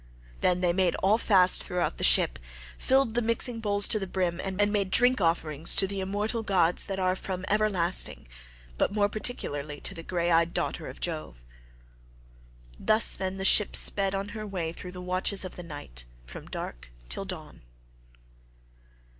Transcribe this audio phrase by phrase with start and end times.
[0.39, 2.39] Then they made all fast throughout the ship,
[2.79, 6.85] filled the mixing bowls to the brim, and made drink offerings to the immortal gods
[6.87, 8.27] that are from everlasting,
[8.79, 11.43] but more particularly to the grey eyed daughter of Jove.
[12.79, 16.47] Thus, then, the ship sped on her way through the watches of the night from
[16.47, 17.61] dark till dawn.